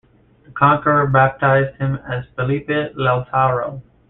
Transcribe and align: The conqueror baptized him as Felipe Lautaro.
The 0.45 0.49
conqueror 0.53 1.05
baptized 1.05 1.75
him 1.77 1.99
as 2.09 2.25
Felipe 2.35 2.69
Lautaro. 2.97 3.83